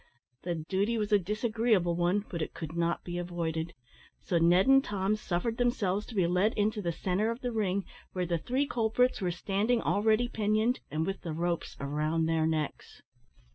The 0.41 0.55
duty 0.55 0.97
was 0.97 1.11
a 1.11 1.19
disagreeable 1.19 1.95
one, 1.95 2.25
but 2.27 2.41
it 2.41 2.55
could 2.55 2.75
not 2.75 3.03
be 3.03 3.19
avoided, 3.19 3.75
so 4.19 4.39
Ned 4.39 4.65
and 4.65 4.83
Tom 4.83 5.15
suffered 5.15 5.57
themselves 5.57 6.07
to 6.07 6.15
be 6.15 6.25
led 6.25 6.53
into 6.55 6.81
the 6.81 6.91
centre 6.91 7.29
of 7.29 7.41
the 7.41 7.51
ring 7.51 7.85
where 8.11 8.25
the 8.25 8.39
three 8.39 8.65
culprits 8.65 9.21
were 9.21 9.29
standing 9.29 9.79
already 9.79 10.27
pinioned, 10.27 10.79
and 10.89 11.05
with 11.05 11.21
the 11.21 11.33
ropes 11.33 11.77
round 11.79 12.27
their 12.27 12.47
necks. 12.47 13.03